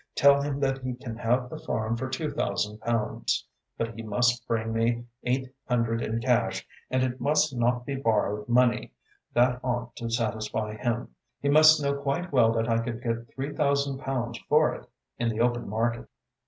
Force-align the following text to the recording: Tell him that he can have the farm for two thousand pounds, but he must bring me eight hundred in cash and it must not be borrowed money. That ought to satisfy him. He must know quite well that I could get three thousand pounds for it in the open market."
Tell 0.15 0.41
him 0.41 0.59
that 0.61 0.79
he 0.79 0.95
can 0.95 1.15
have 1.17 1.47
the 1.47 1.59
farm 1.59 1.95
for 1.95 2.09
two 2.09 2.31
thousand 2.31 2.79
pounds, 2.81 3.45
but 3.77 3.93
he 3.93 4.01
must 4.01 4.47
bring 4.47 4.73
me 4.73 5.05
eight 5.25 5.53
hundred 5.67 6.01
in 6.01 6.19
cash 6.19 6.65
and 6.89 7.03
it 7.03 7.21
must 7.21 7.55
not 7.55 7.85
be 7.85 7.97
borrowed 7.97 8.49
money. 8.49 8.93
That 9.35 9.59
ought 9.63 9.95
to 9.97 10.09
satisfy 10.09 10.75
him. 10.75 11.13
He 11.39 11.49
must 11.49 11.83
know 11.83 11.93
quite 11.93 12.31
well 12.31 12.51
that 12.53 12.67
I 12.67 12.79
could 12.79 13.03
get 13.03 13.27
three 13.35 13.53
thousand 13.53 13.99
pounds 13.99 14.39
for 14.49 14.73
it 14.73 14.87
in 15.19 15.29
the 15.29 15.39
open 15.41 15.69
market." 15.69 16.07